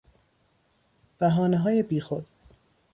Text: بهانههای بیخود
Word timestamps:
بهانههای 1.19 1.83
بیخود 1.83 2.25